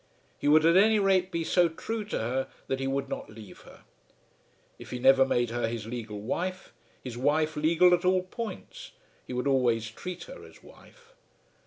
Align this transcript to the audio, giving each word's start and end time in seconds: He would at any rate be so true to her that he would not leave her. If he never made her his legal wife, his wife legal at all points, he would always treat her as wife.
He 0.39 0.47
would 0.47 0.65
at 0.65 0.75
any 0.75 0.97
rate 0.97 1.29
be 1.29 1.43
so 1.43 1.69
true 1.69 2.03
to 2.05 2.17
her 2.17 2.47
that 2.65 2.79
he 2.79 2.87
would 2.87 3.07
not 3.07 3.29
leave 3.29 3.59
her. 3.61 3.83
If 4.79 4.89
he 4.89 4.97
never 4.97 5.27
made 5.27 5.51
her 5.51 5.67
his 5.67 5.85
legal 5.85 6.19
wife, 6.19 6.73
his 7.03 7.19
wife 7.19 7.55
legal 7.55 7.93
at 7.93 8.03
all 8.03 8.23
points, 8.23 8.93
he 9.27 9.33
would 9.33 9.45
always 9.45 9.91
treat 9.91 10.23
her 10.23 10.43
as 10.43 10.63
wife. 10.63 11.13